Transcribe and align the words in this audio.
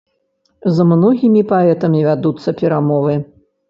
З 0.77 0.87
многімі 0.93 1.45
паэтамі 1.53 2.05
вядуцца 2.11 2.59
перамовы. 2.65 3.25